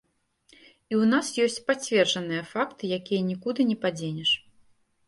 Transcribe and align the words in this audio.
І 0.51 0.93
ў 1.01 1.09
нас 1.13 1.29
ёсць 1.45 1.59
пацверджаныя 1.67 2.43
факты, 2.55 2.83
якія 2.99 3.21
нікуды 3.31 3.61
не 3.75 3.81
падзенеш. 3.87 4.35